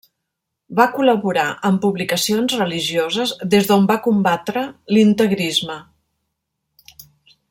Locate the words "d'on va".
3.73-3.99